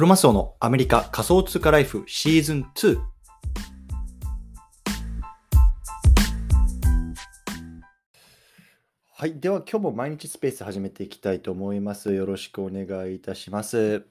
[0.00, 2.98] クロマスオのアメリカ仮想通貨ライフシーズン2。
[9.12, 9.38] はい。
[9.38, 12.14] では今日も毎日スペース始めていきたいと思います。
[12.14, 14.06] よろしくお願いいたします。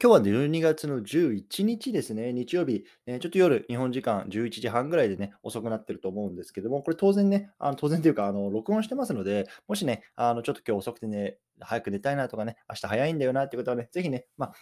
[0.00, 14.52] 今日は12月の11日ですね、日曜日、えちょっと夜、日本時間11時半ぐらいでね、遅くなってると思うんですけども、これ当然ね、あの当然というか、あの録音してますので、もしね、あのちょっと今日遅くてね、早く寝たいなとかね、明日早いんだよなっていう方はね、ぜひね、まあ、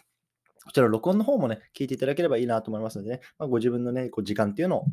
[0.65, 4.85] こちら録音の方もね、聞いていただければいいなと思いますのでね、まあ、ご自分のね、こう時間っていうのを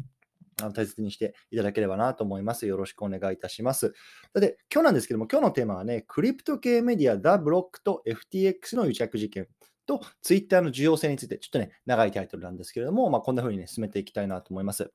[0.60, 2.66] あの大切にしていただければなと思います。
[2.66, 3.94] よろしくお願いいたします。
[4.34, 9.48] さて、今日なんですけども、今日のテーマはね、クリプト系メディア、ダ・ブロックと FTX の癒着事件
[9.86, 14.92] と、Twitter の重要性について、ちょっとね、長いタイトルなんですけれども、まあ、こんな風にね、進めていきたいなと思います。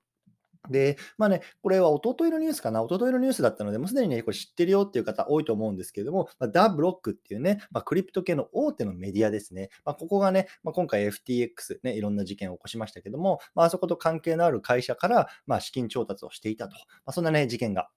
[0.69, 9.69] で、まあね、これはおとといのニュースかな、おとといのニュースだったので、もうすでにね、これ知ってるよっていう方多いと思うんですけれども、まあ、ダブロックっていうね、まあ、クリプト系の大手のメディアですね。
[9.85, 16.75] まあ、ここがね、まあ、今回 FTX、ね、いろんな事件を起こしましたけども、まあ、そこと関係のある会社から、まあ、資金調達をしていたと。
[16.75, 17.89] まあ、そんなね、事件が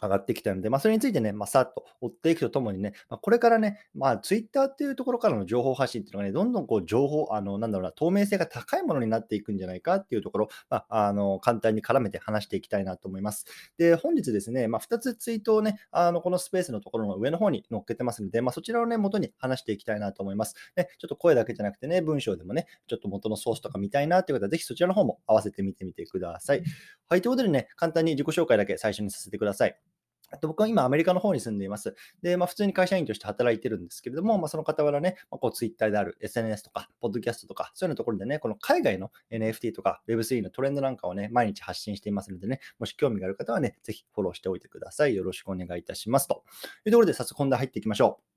[0.00, 13.44] 上がってきたので、まあ、それについてね、まあ、さっと追っていくとともにね、まあ、これからね、まあ、ツイッターっていうところからの情報発信っていうのがね、どんどんこう情報、あの、なんだろうな、透明性が高いものになっていくんじゃないかっていうところ、まあ、あの、簡単に絡めて話していきたいなと思います。
[13.76, 20.54] で、本日ですね、まあ、2つツイートをね、あの、このスペースのところの上の方に載っけてますので、まあ、そちらをね、元に話していきたいなと思います。
[20.76, 26.62] ね、ちょっと声だけじゃなくてね、文章でもね、ちょっと元のソースとか見たいなっていう方は、ぜひそちらの方も合わせてみてみてください。
[27.08, 29.87] はい、ということでね、簡単に自己紹介だけ最初にさせてください。
[30.36, 31.94] と僕は今、アメリカの方に住んでいます。
[32.22, 45.14] で、まあ、普通に会社員として働いてるんですけれども、まあ、その傍らね、まあ、こう、ツイッターである SNS とか、ポッドキャストとか、そういうのところでね、この海外の NFT とか Web3 のトレンドなんかをね、毎日発信していますのでね、もし興味がある方はね、ぜひフォローしておいてください。
[45.14, 46.44] よろしくお願いいたしますと。
[46.84, 48.28] いうところで、早速本題入っていきましょう。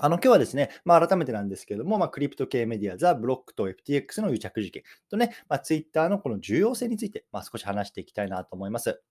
[0.00, 9.02] あの今日はですね、まあ、改めてなんですけれども、まあ、クリプト系メディア、ザ・ブロックと FTX の癒着事件とね、まあ、ツイッターのこの重要性について、まあ、少し話していきたいなと思います。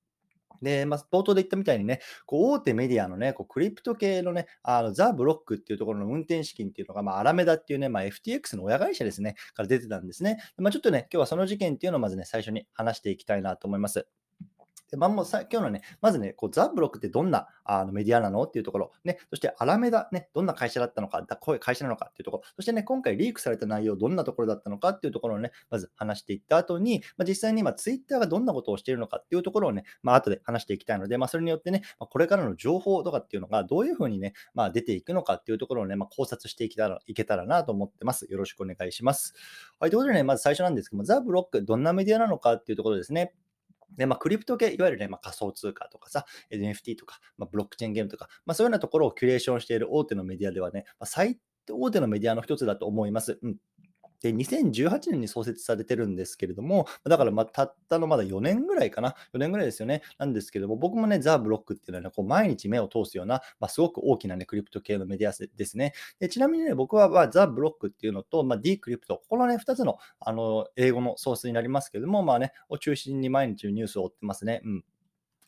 [0.61, 10.37] で、まあ、冒頭で言ったみたいにね、こう大手メディアのね、こうクリプト系のね、あのザ・ブロックっていうところの運転資金っていうのが、まあ、アラメダっていうね、まあ、FTX の親会社ですね、から出てたんですね。
[10.57, 14.07] まあ、ちょっとね、今日はその事件っていうのをまずね、最初に話していきたいなと思います。
[14.89, 18.43] でまあ、もうさ今日のね、まずね、こうザ・ブロックってどんなあのメディアなの？
[18.43, 38.25] っていうところ、ね、そしてアラメダ、ね、どんな会社だったのか、だこういう会社なのかっていうところ、そしてね、今回リークされた内容、どんなところだったのかっていうところをね、まず話していった後に、まあ、実際に今、ツイッターがどんなことをしているのかっていうところをね、まあ後で話していきたいので、まあ、それによってね、ま、これからの情報とかっていうのがどういうふうにね、まあ、出ていくのかっていうところをね、ま、考察していけたらいけたらなと思ってます。
[38.29, 39.33] よろしくお願いします。
[39.79, 43.33] はい、ということでね、まず最初なんですけども、ザ・ブロック、どんなメディアなのかっていうところですね。
[43.95, 51.39] で、まあ、クリプト系、いわゆるね、まあ、仮想通貨とかさ、NFT とか、まあ、ブロックチェーンゲームとか、まあ、そういうようなところをキュレーションしている大手のメディアではね、まあ、最
[51.69, 53.39] 大手のメディアの一つだと思います。
[53.41, 53.57] うん。
[54.21, 60.01] で、2018年に創設されてるんですけれども、だからまたったのまだ4年ぐらいかな、4年ぐらいですよね。
[60.17, 65.93] なんですけども、僕もね、ザ・ブロックっていうのは、ね、こう毎日目を通すような、まあ、すごく大きなね、クリプト系のメディアですね。
[66.19, 74.61] でちなみにね、僕は、まあ、ザ・ブロックっていうのと、まあ、D クリプト、このね、2つのあの英語のソースになりますけども、まあね、を中心に毎日ニュースを追ってますね。
[74.65, 74.83] うん。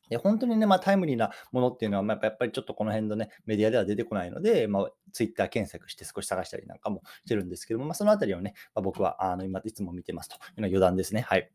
[0.09, 11.21] で本当にね、まあ、タイムリーなものっていうのは、まあ、やっぱりちょっとこの辺のね、メディアでは出てこないので、まあ、ツイッター検索して少し探したりなんかもしてるんですけども、まあ、そのあたりをね、まあ、僕はあの今いつも見てますというのは余談ですね。
[11.21, 11.49] はい。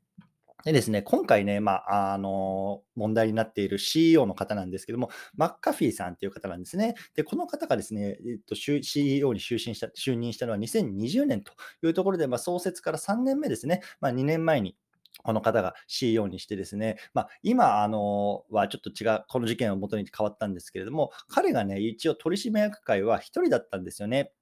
[0.64, 6.94] でですね、今回ね、まあ、あの、問題になっている CEO の方なんですけども、マッカフィーさんっていう方なんですね。
[7.14, 14.74] で、この方がですね、えっと、CEO に就任した就任したのは2020年というところで、まあ、創設から3年目ですね、まあ、2年前に
[15.22, 24.32] この方が CEO にしてですね、まあ、今あのはちょっと違う、この事件をもとに変わったんですけれども、彼がね、一応取締役会は1人だったんですよね。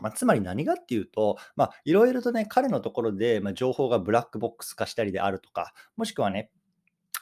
[0.00, 1.38] まあ、つまり何がっていうと、
[1.84, 6.50] いろいろとね、彼のところで、ま情報がブラックボックス化したりであるとか、もしくはね、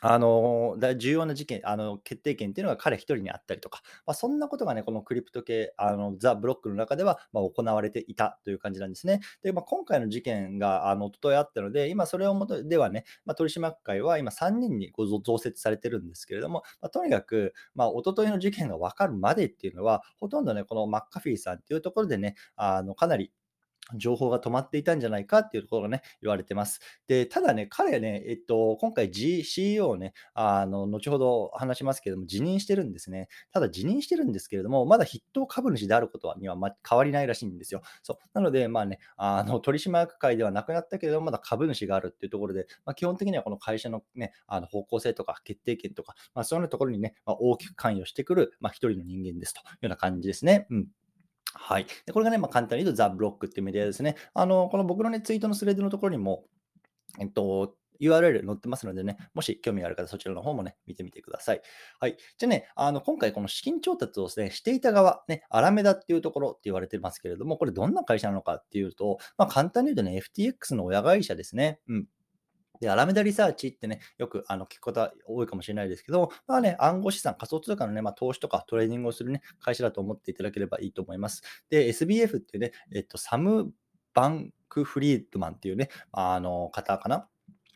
[0.03, 9.21] あの、重要な事件、あの、決定権っていうのが彼一人にあったりとか、まあ、そんなことがね、このクリプト系、あの、ザ・ブロックの中では、まあ、行われていたという感じなんですね。
[9.43, 23.33] で、まあ、今回の事件が、あの、一昨日あったので、今それをもとではね、まあ、取締役会は今3人にご増設されてるんですけれども、まあ、とにかく、まあ、一昨日の事件が分かるまでっていうのは、ほとんどね、このマッカフィーさんっていうところでね、あの、かなり
[23.95, 26.81] 情報が止まっていたんじゃないかっていうところがね、言われてます。
[27.07, 33.29] で、ただね、彼ね、えっと、今回、G、CEO をね、あの、後ほど話しますけれども、辞任してるんですね。
[33.53, 37.83] ただ辞任してるんですけれども、まだ筆頭株主であることには、ま、変わりないらしいんですよ。
[38.03, 38.17] そう。
[38.35, 50.67] なので、まあね、あの、取締役会ではなくなったけれども、まだ株主があるっていうところで、まあ、基本的にはこの会社のね、あの方向性とか決定権とか、まあ、そういうところにね、まあ、大きく関与してくる、まあ、一人の人間ですというような感じですね。
[50.71, 50.87] うん。
[51.59, 51.87] はい。
[52.05, 54.17] でこれがね、まあ、簡単に言うとザ・ブロックっていうメディアですね。
[54.35, 56.45] あの、この僕のね、ツイートのスレッドのところにも、
[57.19, 61.63] えっと、URL 載ってますのでね、もし興味がある方、そちらの方もね、見てみてください。
[61.99, 62.17] はい。
[62.39, 71.81] じゃあね、あの、今回この資金調達をね、していた側、ね、アラメダっていうところって言われてますけれども、これどんな会社なのかっていうと、まあ、簡単に言うとね、FTX の親会社ですね。
[71.89, 72.07] うん。
[72.81, 81.43] で、アラメダリサーチってね、よくあの聞くことは多いかもしれないですけど、まあね、暗号資産、仮想通貨のね、まあ、投資とかトレーニングをするね、会社だと思っていただければいいと思います。
[81.71, 83.73] で、SBF ってね、えっと、サム・
[84.15, 87.29] バンク・フリードマンっていうね、あの方かな？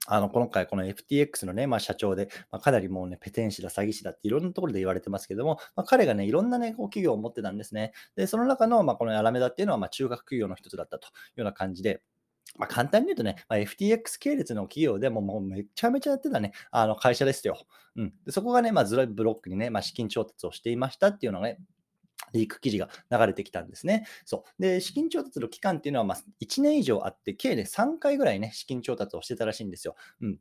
[0.07, 7.93] あの今回、この FTX のね、まあ、社長で、まあ、かなりもうね、ペテン師だ、詐欺師だっていろんなところで言われてますけども、まあ、彼がね、いろんなね、こう企業を持ってたんですね。
[8.17, 12.03] で、その中の、まあ、このアラメダっていうのは、まあ、中核企業の一つだったというような感じで、
[12.57, 17.59] まあ、簡単に言うとね、まあ、FTX 系列の企業でももうめちゃめちゃやってたね、あの会社ですよ。
[17.97, 21.59] うん、でそこがね、まあ、ずらブロックにね、まあ、資金調達をしていましたっていうのがね、
[22.33, 24.07] リーク記事が流れてきたんですね。
[24.25, 24.63] そう。
[24.63, 29.97] で、資金調達の期間っていうのは、ま、1年以上あって、計で3回ぐらいね、資金調達をしてたらしいんですよ。
[30.21, 30.39] うん。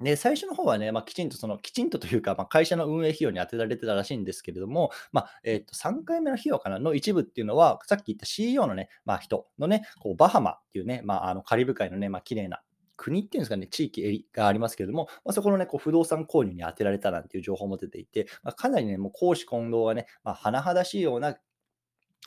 [0.00, 12.62] で、最初の方はね、まあ、きちんとその、きちんとというか、まあ、会社の運営費用に充てられてたらしいんですけれども、まあ、えっ、と、3回目の費用かなの一部っていうのは、さっき言った CEO のね、まあ、人のね、こうバハマっていうね、まあ、あのカリブ海のね、まあ、綺麗な
[12.96, 21.36] 国っていうんですかね、地域がありますけれども、まあ、そこのね、こう不動産購入に充てられたなんていう情報も出ていて、まあ、かなりね、もう公私混同がね、まあ、甚だしいような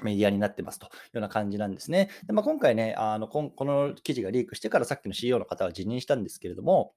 [0.03, 2.09] メディアになってますというような感じなんですね。
[2.25, 6.94] でまあ、今回ね、あのこの記事がリークしてからさっきの CEO の方は辞任したんですけれども、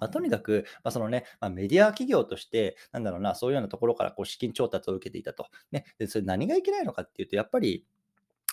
[0.00, 5.46] まあ、とにかく、まあ、そのね、まあ、メディア企業として、なんだろうな、そういうようなところからこう資金調達を受けていたと。
[5.72, 7.84] ね、でそれ何がいけないのかっていうと、やっぱり、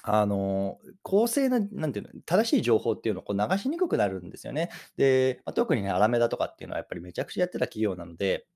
[0.04, 4.70] あの公正な、なんていうの、正しい情報っていうのをこう流しにくくなるんですよね。
[4.98, 8.48] で、まあ、特にね、アラメダとかっていうのはやっぱりめちゃくちゃやってた企業なので、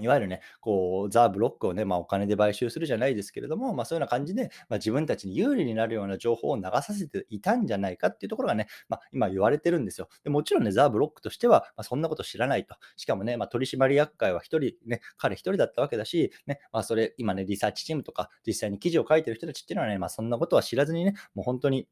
[0.00, 10.08] いわゆるね、こう、ザ・ブロックをね、まあ、お金で買収するじゃないですけれども、まあ、そういうような感じで、まあ、自分たちに有利になるような情報を流させていたんじゃないかっていうところがね、まあ、今言われてるんですよ。
[10.24, 12.74] でもちろんね、ザ・ブロックとしては、まあ、そんなこと知らないと。
[12.96, 21.88] しかもね、まあ、取締役会は1人、ね、彼1人だったわけだし、ね、まあ、それ、今ね、リサーチチームとか、実際に記事を書いてる人たちっていうのはね、まあ、そんなことは知らずにね、もう本当に、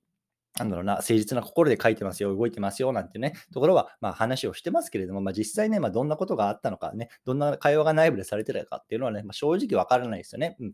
[0.59, 10.57] なんだろうな、誠実な心で書いてますよ、動いてますよ、なんてね、ところは、ま、話をしてますけれども、まあ、実際ね、まあ、どんなことがあったのかね、どんな会話が内部でされてたかっていうのはね、まあ、正直わからないですよね。
[10.61, 10.73] うん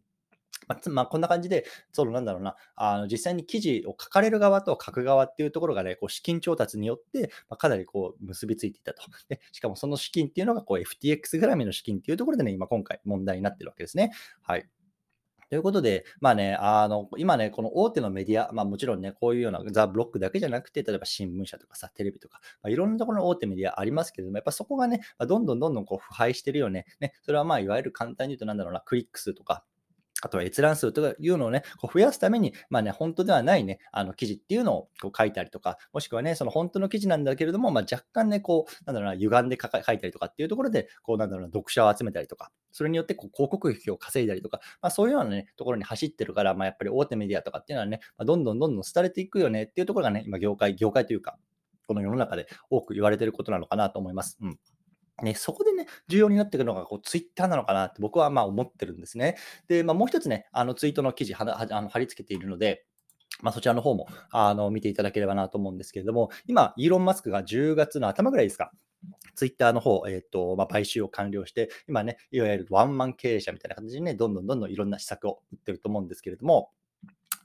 [0.66, 9.02] まあ、まあ、こんな感じで、そのなんだろうな、あの実際に記事を書かれる側と書く側っていうところがね、こう資金調達によって、まあ、かなりこう結びついていたと。
[9.28, 14.12] でしかもその資金っていうのがこう FTX 絡みの資金っていうところでね、今今回問題になってるわけですね。
[14.42, 14.68] はい。
[15.48, 26.84] ということで、まあね、あの、今ね、この大手のメディア、まあもちろんね、こういうようなザ・ブロックだけじゃなくて、例えば新聞社とかさ、テレビとか、まあ、いろんなところの大手メディアありますけれども、やっぱそこがね、どんどんどんどんこう腐敗してるよね。
[27.00, 29.64] ね、それはまあいわゆる簡単に言うと何だろうな、クリック数とか、
[30.22, 51.38] あとは閲覧数とかいうのをね、こう増やすために、まあね、本当ではないね、あの記事っていうのをこう書いたりとか、もしくはね、その本当の記事なんだけれども、まあ、若干ね、こう、なんだろうな、歪んで書いたりとかっていうところで、こう、なんだろうな、読者を集めたりとか、それによってこう広告費を稼いだりとか、まあ、そういうようなね、ところに走ってるから、まあ、やっぱり大手メディアとかっていうのはね、まあ、どんどんどんどん廃れていくよねっていうところがね、今、業界、業界というか、
[51.86, 54.36] この世の中で多く言われてることなのかなと思います。
[54.42, 54.58] うん。
[55.22, 59.36] ね、そこでね、重要になってくるのがこうツイッターなのかなって僕はまあ思ってるんですね。
[59.68, 62.84] で、まあ、もう一つね、あのツイートの記事ははあの貼り付けているので、
[63.42, 68.72] まあ、そちらの方もあの見ていただければなと思うんですけれども、今、イーロン・マスクが10月の頭ぐらいですか、
[69.34, 76.70] ツイッターの方、えっ、ー、と、まあ、買収を完了して、今ね、いわゆるワンマン経営者みたいな形でね、どんどんどんどんいろんな施策を打ってると思うんですけれども、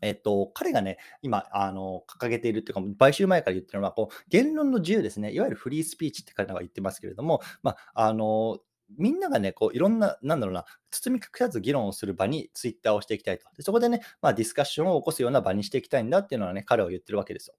[0.03, 5.33] えっと、彼がね、今、あの、掲げているというか、買収前から言ってるのは、こう、言論の自由ですね。
[5.33, 8.59] いわゆるフリースピーチって彼らが言ってますけれども、まあ、あの、
[8.97, 13.45] みんながね、こういろんな、なんだろうな、包み隠さず議論をする場にツイッターをしていきたいと。
[13.55, 17.55] でそこでね、まあ、ディスカッションを起こすような場にしていきたいんだっていうのはね、彼は言ってるわけですよ。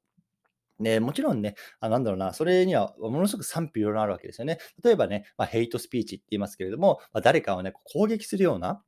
[0.80, 4.58] でもちろんね、あなんだろうな、それにはものすごく賛否いろいろあるわけですよね。
[4.82, 8.82] 例えばね、まあ、ヘイトスピーチって言いますけれども、まあ、誰かをね、攻撃するような、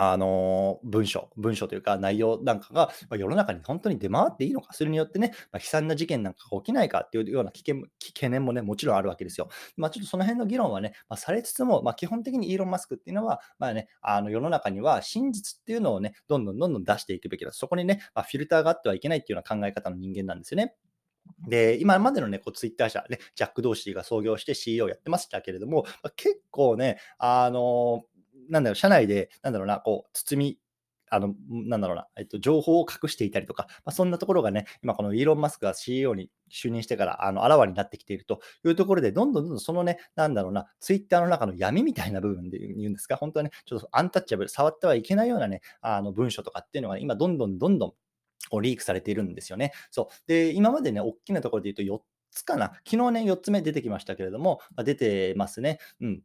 [0.00, 7.82] あの文章、文章というか内容なんかが、ま世の中に本当に出回っていいのか、それによってね、まあ、悲惨な事件なんかが起きないかっていうような危険
[8.14, 9.48] 懸念もね、もちろんあるわけですよ。
[9.76, 17.50] まあ、ちょっとその辺の議論はね、まあ、されつつも、ま、基本的にイーロン・マスクっていうのは、まあね、あの世の中には真実っていうのをね、どんどんどんどん出していくべきだ。
[17.50, 20.76] そこにね、ま、フィルターがあってはいけないっていうような考え方の人間なんですよね。
[21.48, 25.84] で、今までのね、こうツイッター社、ね、ジャック・ドーシーが創業して CEO をやってましたけれども、
[26.16, 28.04] 結構ね、あの
[28.48, 30.58] なんだろう、社内で、なんだろうな、こう、包み
[31.10, 47.90] あの、なんだろうな、えっと、情報を隠していたりとか、まあ、そんなところがね、今このイーロン・マスクが CEO に就任してから、あの、あらわになってきているというところで、どんどんどんどんそのね、なんだろうな、ツイッターの中の闇みたいな部分で言うんですか、本当はね、ちょっとアンタッチャブル、触ってはいけないようなね、あの、文書とかっていうのが今、どんどんどんどん
[48.50, 49.72] こうリークされているんですよね。
[49.90, 50.14] そう。
[50.26, 52.02] で、今までね、大きなところで言うと4
[52.32, 52.72] つかな。
[52.88, 55.78] 昨日ね、4つ目出てきましたけれども、まあ、出てますね。
[56.00, 56.22] うん。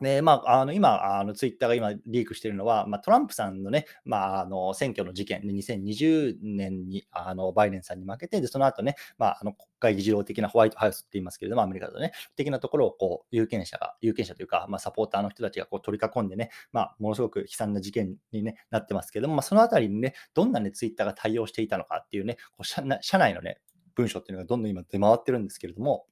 [0.00, 23.60] で、まあ、あの今、あのツイッターが今リークしているのは、まあ、トランプさんのね、まあ、あの選挙の事件で2020年にあのバイデンさんに負けて、でその後ね、まあ、あの国会議事堂的なホワイトハウスって言いますけれども、アメリカだとね、的なところをこう有権者が、有権者というか、まあ、サポーターの人たちがこう取り囲んでね、まあ、ものすごく悲惨な事件に、ね、なってますけれども、まあ、そのあたりにね、どんな、ね、ツイッターが対応していたのかっていうね、こう社社内のね、
[23.94, 26.06] 文章っていうのがどんどん今出回ってるんですけれども、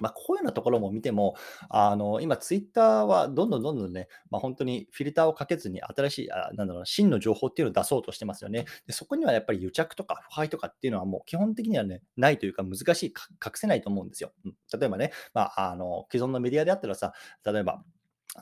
[0.00, 1.36] まあ、こういうようなところも見ても、
[1.68, 8.66] あの今、ツイッターはどんどんどんどんね、まあ、本当にフィルターをかけずに新しい、あなんだろう真の情報っていうのを出そうとしてますよね。
[8.86, 14.32] でそこにはやっぱり癒着とか腐敗とかっていうのはもう基本的にはね、ないというか難しい、隠せないと思うんですよ。
[14.44, 17.12] うん、例えばね、まあ、あの既存のメディアであったらさ、
[17.44, 17.82] 例えば、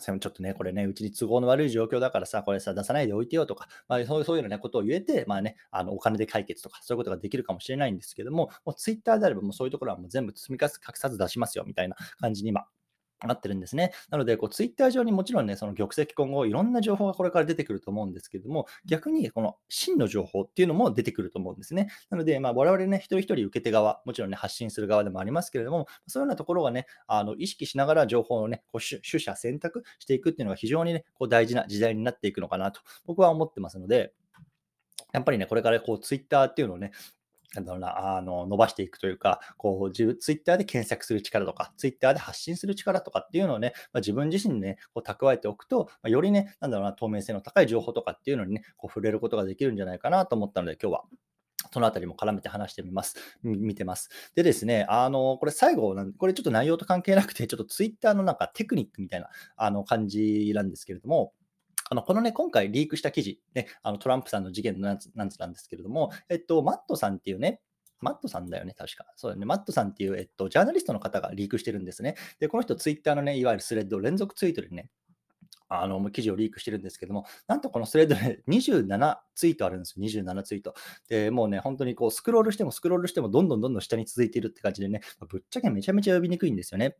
[0.00, 12.66] ちょっとね、これね、うちに都合の悪い状況だからさ、これさ、出さないでおいてよとか、まあ、そういうそういうようなことを言えて、まあね、あのお金で解決とか、そういうことができるかもしれないんですけども、もうツイッターであれば、もうそういうところはもう全部積み重ね隠さず出しますよみたいな感じに今、
[13.22, 13.92] なってるんですね。
[14.10, 21.88] なので、こうツイッター上にもちろんね、その玉石混合、いろんな情報がこれから出てくると思うんですけれども、逆にこの真の情報っていうのも出てくると思うんですね。
[22.10, 34.12] なので、まあ、我々ね、一人一人受け手側、もちろんね、発信する側でもありますけれども、そういうようなところがね、あの意識しながら情報をね、こう取捨選択していくっていうのが非常にね、こう大事な時代になっていくのかなと、僕は思ってますので、
[35.12, 36.90] やっぱりね、これからこうツイッターっていうのをね、
[37.54, 51.04] なんだろうな、あの、伸ばしていくというか、こう、自分、ツイッターで検索する力とか、ツイッターで発信する力とかっていうのをね、まあ、自分自身にね、こう蓄えておくと、まあ、よりね、なんだろうな、透明性の高い情報とかっていうのにね、こう触れることができるんじゃないかなと思ったので、今日は
[51.72, 53.16] そのあたりも絡めて話してみます。
[53.42, 54.08] 見てます。
[54.34, 61.32] でですね、あの、これ最後な、これちょっと内容と関係なくて、ちょっとツイッターのなんかテクニックみたいなあの感じなんですけれども、
[61.94, 67.60] あのこのね、今回リークした記事、ね、あのトランプさんの事件のやつなんですけれども、えっと、マットさんっていうね、
[68.00, 69.06] マットさんだよね、確か。
[69.14, 69.46] そうだね。
[69.46, 72.16] マットさんっていう、えっと、ジャーナリストの方がリークしてるんですね。
[72.40, 74.90] で、この人、ツイッターのね、いわゆるスレッド、連続ツイートでね、
[75.68, 80.74] あの記事をリークしてるんですけども、なんとこのスレッドで27ツイートあるんですよ、27ツイート。
[81.08, 86.96] で、もうね、本当にこうスクロールしてもスクロールしてもどんどんどんどん下に続いているって感じでね、ぶっちゃけめちゃめちゃ読みにくいんですよね。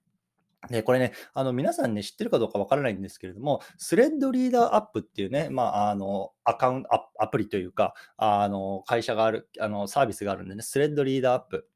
[0.70, 11.68] で、これね、あの皆さんね、知ってるかどうかわからないんですけれども、 Thread Reader App っていうね、まあ、あの、アカウント、アプリというか、あの、会社がある、あの、サービスがあるんでね、 Thread Reader App。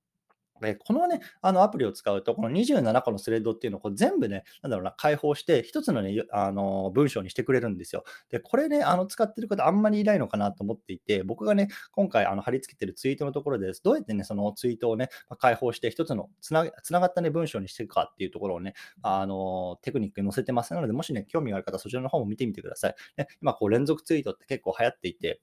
[0.61, 8.05] で、このね、あのアプリを使うと、この27個のスレッドっていうのをこう全部ね、なんだろうな、開放して、一つのね、あの文章にしてくれるんですよ。
[8.31, 22.95] で、これね、あの使ってる方あんまりいないのかなと思っていて、僕がね、今回あの貼り付けてるツイートのところでどうやってね、そのツイートをね、開放して、一つのつなつながったね、文章にしていくかっていうところをね、あのテクニックに載せてますので、もしね、興味がある方、そちらの方も見てみてください。
[23.17, 25.41] ね、今、こう連続ツイートって結構流行っていて、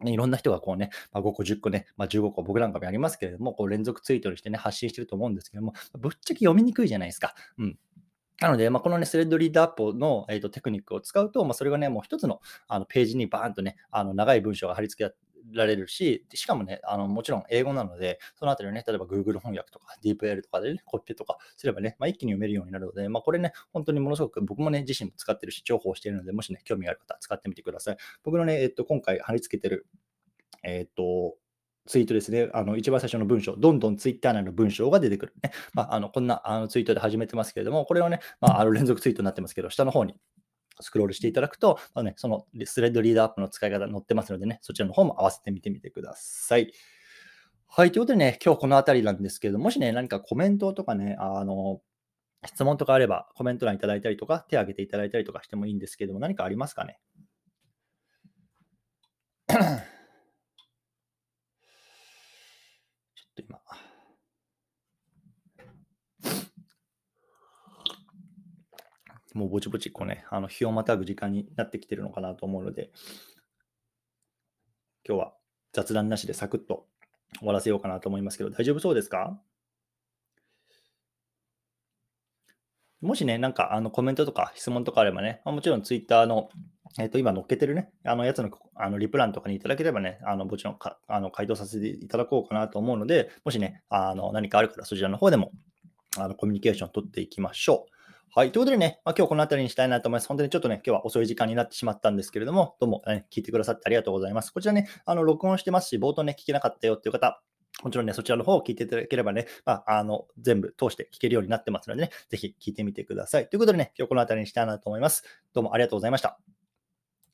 [0.00, 7.34] ね、いろんな人がこうね、まあ、5個、10個ね、まあ、15個、僕なんかもやりますけれども、こう連続ツイートにしてね、発信してると思うんですけども、ぶっちゃけ読みにくいじゃないですか。
[7.58, 7.78] うん。
[8.40, 15.14] なので、まあ、このね、スレッドリードアップの、えーと、テクニックを使うと、まあ、それがね、もう一つのあのページにバーンとね、あの長い文章が貼り付け
[15.52, 27.96] られるし、しかもね、あのもちろん英語なので、そのあたりをね、例えば Google 翻訳とか DeepL とかでね、コピペとかすればね、まあ、一気に読めるようになるので、まあ、これね、本当にものすごく僕もね、自身も使ってるし、重宝しているので、もしね、興味がある方使ってみてください。
[28.22, 29.86] 僕のね、えっ、と、今回貼り付けてる
[30.64, 31.36] えっ、と、
[31.86, 35.52] ツイートですね、あの一番最初の文章、どんどんツイッター内の文章が出てくる、ね。
[35.74, 40.18] まあ、あのこんなあのツイートで始めてますけれども、これをね、まあ、あの連続ツイートになってますけど、下の方に
[40.80, 46.72] スクロールしていただくと、まあね、そのスレッドリーダーアップの使い方載ってますのでね、そちらの方も合わせてみてみてください。
[47.66, 51.80] はい、ということでね、今日この辺りなんですけれども、もしね、何かコメントとかね、あの、
[52.46, 57.00] 質問とかあればコメント欄いただいたりとか、手を挙げていただいたりとかしてもいいんですけれども、何かありますかね？
[59.48, 59.60] ちょっ
[63.34, 63.60] と今。
[69.34, 72.90] もうぼちぼちこうね、あの日をまたぐ時間になってきてるのかなと思うので、
[75.06, 75.34] 今日は
[75.72, 76.86] 雑談なしでサクッと
[77.40, 79.38] 終わらせようかなと思いますけど、大丈夫そうですか？
[83.00, 86.48] もしね、なんかあのコメントとか質問とかあればね、もちろんツイッターの
[86.96, 95.50] えっ、ー、と、今載っけてるね、あのやつのあのリプランとかにいただければね、あのもちろんかあの回答させていただこうかなと思うので、もしね、あの何かあるからそちらの方でも
[96.16, 97.93] あのコミュニケーションを取っていきましょう。
[98.36, 98.50] はい。
[98.50, 100.26] ということでね、まあ、今日この辺りにしたいなと思います。
[100.26, 104.50] 本当にちょっとね、今日は遅い時間になってしまったんですけれども、どうも、ね、聞いてくださってありがとうございます。
[104.50, 107.40] こちらね、あの、録音してますし、冒頭ね、聞けなかったよっていう方、
[107.84, 113.48] もちろんね、そちらの方を聞いていただければね、まあ、あの、全部通して聞けるようになってますのでね、ぜひ聞いてみてください。
[113.48, 115.22] ということでね、今日この辺りにしたいなと思います。
[115.52, 116.36] どうもありがとうございました。